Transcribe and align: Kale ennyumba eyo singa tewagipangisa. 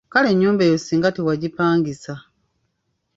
Kale 0.13 0.27
ennyumba 0.33 0.61
eyo 0.67 0.77
singa 0.79 1.09
tewagipangisa. 1.15 2.13